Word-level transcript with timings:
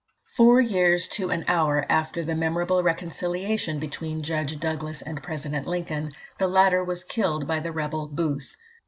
Four 0.35 0.59
years 0.61 1.07
to 1.09 1.29
an 1.29 1.45
hour 1.47 1.85
after 1.87 2.23
the 2.23 2.33
memorable 2.33 2.81
reconciliation 2.81 3.77
between 3.77 4.23
Judge 4.23 4.59
Douglas 4.59 5.03
and 5.03 5.21
President 5.21 5.67
Lincoln, 5.67 6.13
the 6.39 6.47
latter 6.47 6.83
was 6.83 7.03
killed 7.03 7.45
by 7.45 7.59
the 7.59 7.71
rebel 7.71 8.07
Booth. 8.07 8.57